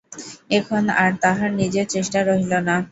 এখন 0.51 0.83
আর 0.97 1.11
তাহার 1.23 1.49
নিজের 1.61 1.85
চেষ্টা 1.93 2.19
রহিল 2.21 2.53
না। 2.67 2.75